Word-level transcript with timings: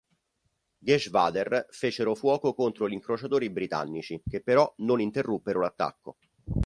Geschwader 0.79 1.67
fecero 1.69 2.15
fuoco 2.15 2.55
contro 2.55 2.89
gli 2.89 2.93
incrociatori 2.93 3.51
britannici, 3.51 4.19
che 4.27 4.41
però 4.41 4.73
non 4.77 4.99
interruppero 4.99 5.59
l'attacco. 5.59 6.17